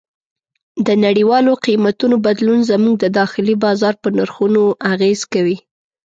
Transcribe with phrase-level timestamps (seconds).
[0.85, 5.57] د نړیوالو قیمتونو بدلون زموږ د داخلي بازار په نرخونو اغېز کوي.